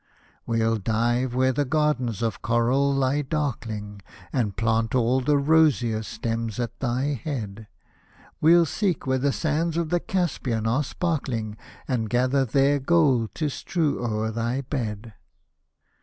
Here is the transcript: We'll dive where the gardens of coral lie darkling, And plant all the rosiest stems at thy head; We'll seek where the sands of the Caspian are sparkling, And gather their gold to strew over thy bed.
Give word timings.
We'll 0.47 0.77
dive 0.77 1.35
where 1.35 1.53
the 1.53 1.63
gardens 1.63 2.23
of 2.23 2.41
coral 2.41 2.91
lie 2.91 3.21
darkling, 3.21 4.01
And 4.33 4.57
plant 4.57 4.95
all 4.95 5.21
the 5.21 5.37
rosiest 5.37 6.11
stems 6.11 6.59
at 6.59 6.79
thy 6.79 7.21
head; 7.23 7.67
We'll 8.41 8.65
seek 8.65 9.05
where 9.05 9.19
the 9.19 9.31
sands 9.31 9.77
of 9.77 9.89
the 9.89 9.99
Caspian 9.99 10.65
are 10.65 10.83
sparkling, 10.83 11.55
And 11.87 12.09
gather 12.09 12.45
their 12.45 12.79
gold 12.79 13.35
to 13.35 13.49
strew 13.49 13.99
over 14.03 14.31
thy 14.31 14.61
bed. 14.61 15.13